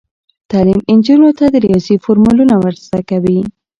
[0.51, 3.39] تعلیم نجونو ته د ریاضي فورمولونه ور زده کوي.